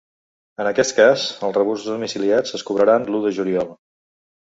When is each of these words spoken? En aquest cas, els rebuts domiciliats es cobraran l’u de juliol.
En 0.63 0.69
aquest 0.69 0.93
cas, 0.99 1.25
els 1.47 1.59
rebuts 1.59 1.83
domiciliats 1.89 2.57
es 2.61 2.65
cobraran 2.71 3.05
l’u 3.11 3.21
de 3.27 3.35
juliol. 3.37 3.71